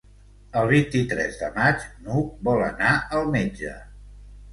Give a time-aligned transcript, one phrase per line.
[0.59, 3.75] El vint-i-tres de maig n'Hug vol anar al metge.